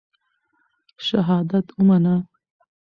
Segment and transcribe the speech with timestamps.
[1.07, 2.15] شهادت ومنه.